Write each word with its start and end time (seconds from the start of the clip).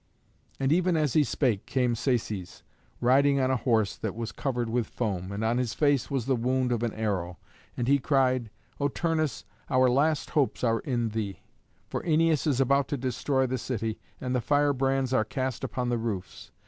And 0.59 0.71
even 0.71 0.97
as 0.97 1.13
he 1.13 1.23
spake 1.23 1.67
came 1.67 1.93
Saces, 1.93 2.63
riding 3.01 3.39
on 3.39 3.51
a 3.51 3.55
horse 3.55 3.95
that 3.95 4.15
was 4.15 4.31
covered 4.31 4.67
with 4.67 4.87
foam, 4.87 5.31
and 5.31 5.43
on 5.43 5.59
his 5.59 5.75
face 5.75 6.09
was 6.09 6.25
the 6.25 6.35
wound 6.35 6.71
of 6.71 6.81
an 6.81 6.91
arrow. 6.93 7.37
And 7.77 7.87
he 7.87 7.99
cried, 7.99 8.49
"O 8.79 8.87
Turnus, 8.87 9.45
our 9.69 9.87
last 9.91 10.31
hopes 10.31 10.63
are 10.63 10.79
in 10.79 11.09
thee. 11.09 11.43
For 11.87 12.01
Æneas 12.01 12.47
is 12.47 12.59
about 12.59 12.87
to 12.87 12.97
destroy 12.97 13.45
the 13.45 13.59
city, 13.59 13.99
and 14.19 14.33
the 14.33 14.41
firebrands 14.41 15.13
are 15.13 15.23
cast 15.23 15.63
upon 15.63 15.89
the 15.89 15.99
roofs. 15.99 16.49